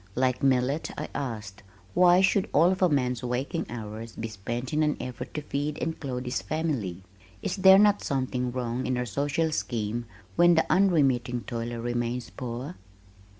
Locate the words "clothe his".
5.99-6.41